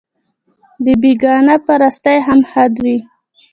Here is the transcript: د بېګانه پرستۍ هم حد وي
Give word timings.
د 0.83 0.87
بېګانه 1.01 1.55
پرستۍ 1.65 2.17
هم 2.27 2.39
حد 2.51 2.73
وي 2.83 2.97